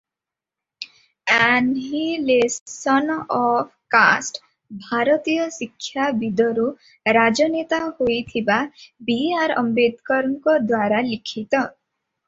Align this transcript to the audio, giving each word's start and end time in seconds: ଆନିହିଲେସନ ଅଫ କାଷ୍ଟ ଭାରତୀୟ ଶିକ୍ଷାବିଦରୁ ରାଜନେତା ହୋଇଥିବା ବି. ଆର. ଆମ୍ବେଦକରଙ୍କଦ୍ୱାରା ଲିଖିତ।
ଆନିହିଲେସନ 1.33 3.17
ଅଫ 3.39 3.61
କାଷ୍ଟ 3.97 4.41
ଭାରତୀୟ 4.87 5.37
ଶିକ୍ଷାବିଦରୁ 5.59 6.65
ରାଜନେତା 7.19 7.81
ହୋଇଥିବା 8.01 8.59
ବି. 8.73 9.21
ଆର. 9.45 9.61
ଆମ୍ବେଦକରଙ୍କଦ୍ୱାରା 9.65 11.07
ଲିଖିତ। 11.13 11.65